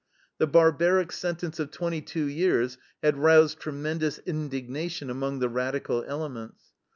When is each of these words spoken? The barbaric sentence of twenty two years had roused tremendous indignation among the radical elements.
The 0.39 0.47
barbaric 0.47 1.11
sentence 1.11 1.59
of 1.59 1.69
twenty 1.69 2.01
two 2.01 2.25
years 2.25 2.79
had 3.03 3.19
roused 3.19 3.59
tremendous 3.59 4.17
indignation 4.17 5.11
among 5.11 5.37
the 5.37 5.47
radical 5.47 6.03
elements. 6.07 6.71